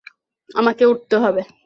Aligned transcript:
আমাকে 0.55 0.83
উঠতে 0.85 1.15
হবে। 1.17 1.41